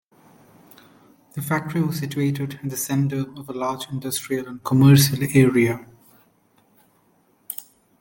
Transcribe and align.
The 1.33 1.43
factory 1.43 1.83
was 1.83 1.99
situated 1.99 2.59
in 2.63 2.69
the 2.69 2.75
centre 2.75 3.31
of 3.37 3.47
a 3.49 3.53
large 3.53 3.87
industrial 3.91 4.47
and 4.47 4.63
commercial 4.63 5.19
area. 5.35 5.85